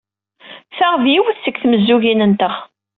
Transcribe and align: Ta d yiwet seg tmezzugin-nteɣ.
Ta 0.77 0.87
d 1.03 1.05
yiwet 1.13 1.37
seg 1.41 1.55
tmezzugin-nteɣ. 1.61 2.53